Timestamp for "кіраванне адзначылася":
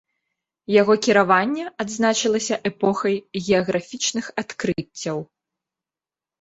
1.07-2.55